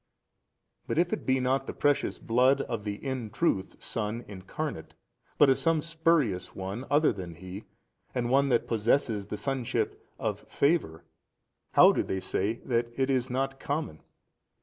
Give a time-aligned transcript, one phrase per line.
[0.87, 4.95] But if it be not the precious Blood of the in truth Son Incarnate
[5.37, 7.65] but of some spurious one other than he
[8.15, 11.03] and one that possesses the sonship of favour,
[11.73, 14.01] how do they say that it is not common?